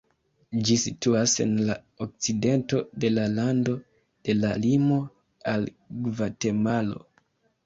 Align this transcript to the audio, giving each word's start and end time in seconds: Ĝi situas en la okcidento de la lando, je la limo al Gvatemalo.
Ĝi 0.67 0.75
situas 0.83 1.35
en 1.43 1.51
la 1.67 1.75
okcidento 2.05 2.79
de 3.05 3.11
la 3.19 3.27
lando, 3.35 3.77
je 4.31 4.37
la 4.39 4.55
limo 4.65 4.99
al 5.53 5.69
Gvatemalo. 6.09 7.01